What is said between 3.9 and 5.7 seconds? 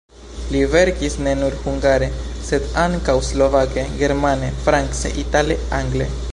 germane, france, itale,